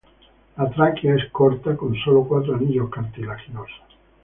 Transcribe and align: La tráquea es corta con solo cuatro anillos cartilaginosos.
La 0.57 0.67
tráquea 0.67 1.13
es 1.15 1.29
corta 1.31 1.77
con 1.77 1.93
solo 1.95 2.23
cuatro 2.23 2.55
anillos 2.55 2.89
cartilaginosos. 2.89 3.83